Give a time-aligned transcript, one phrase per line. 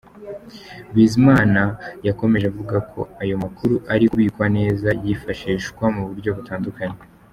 [0.93, 1.61] Bizimana
[2.07, 6.99] yakomeje avuga ko ayo makuru ari kubikwa neza yifashishwa mu buryo butandukanye.